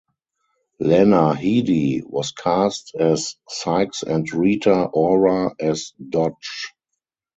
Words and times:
Lena 0.79 1.35
Headey 1.35 2.01
was 2.03 2.31
cast 2.31 2.95
as 2.99 3.35
Sikes 3.47 4.01
and 4.01 4.27
Rita 4.33 4.85
Ora 4.91 5.53
as 5.59 5.93
Dodge. 6.09 6.73